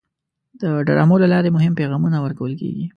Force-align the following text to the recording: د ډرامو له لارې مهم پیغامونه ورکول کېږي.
د 0.61 0.61
ډرامو 0.87 1.15
له 1.23 1.27
لارې 1.33 1.49
مهم 1.57 1.73
پیغامونه 1.79 2.17
ورکول 2.25 2.53
کېږي. 2.61 2.85